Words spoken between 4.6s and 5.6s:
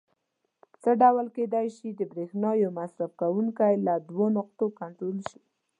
کنټرول شي؟